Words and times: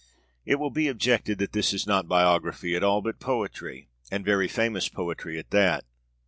It 0.47 0.55
will 0.55 0.71
be 0.71 0.87
objected 0.87 1.37
that 1.37 1.51
this 1.51 1.73
is 1.75 1.85
not 1.85 2.07
biography 2.07 2.75
at 2.75 2.83
all, 2.83 3.03
but 3.03 3.19
poetry, 3.19 3.87
and 4.09 4.25
very 4.25 4.47
famous 4.47 4.89
poetry 4.89 5.37
at 5.37 5.51
that. 5.51 5.85